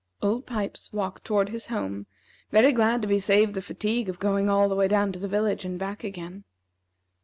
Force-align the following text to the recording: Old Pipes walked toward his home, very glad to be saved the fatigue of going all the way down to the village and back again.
Old 0.23 0.47
Pipes 0.47 0.91
walked 0.91 1.23
toward 1.23 1.49
his 1.49 1.67
home, 1.67 2.07
very 2.49 2.73
glad 2.73 3.03
to 3.03 3.07
be 3.07 3.19
saved 3.19 3.53
the 3.53 3.61
fatigue 3.61 4.09
of 4.09 4.17
going 4.17 4.49
all 4.49 4.67
the 4.67 4.75
way 4.75 4.87
down 4.87 5.11
to 5.11 5.19
the 5.19 5.27
village 5.27 5.63
and 5.63 5.77
back 5.77 6.03
again. 6.03 6.43